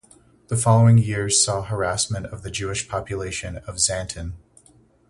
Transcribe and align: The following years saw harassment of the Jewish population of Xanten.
The 0.47 0.57
following 0.57 0.97
years 0.97 1.45
saw 1.45 1.61
harassment 1.61 2.25
of 2.25 2.41
the 2.41 2.49
Jewish 2.49 2.89
population 2.89 3.57
of 3.67 3.75
Xanten. 3.75 4.33